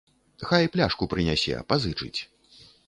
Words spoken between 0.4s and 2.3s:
Хай пляшку прынясе, пазычыць.